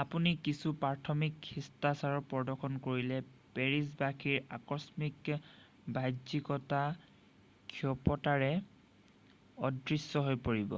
[0.00, 3.18] আপুনি কিছু প্ৰাথমিক শিষ্টাচাৰ প্ৰদৰ্শন কৰিলে
[3.58, 5.30] পেৰিছ বাসীৰ আকস্মিক
[5.98, 6.80] বাহ্যিকতা
[7.74, 8.50] ক্ষিপ্ৰতাৰে
[9.70, 10.74] অদৃশ্য হৈ পৰিব